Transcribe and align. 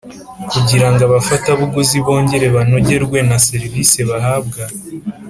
kugira 0.51 0.87
ngo 0.91 1.01
abafatabuguzi 1.07 1.97
bongere 2.05 2.45
banogerwe 2.55 3.17
na 3.29 3.37
serivisi 3.47 3.99
bahabwa. 4.09 4.63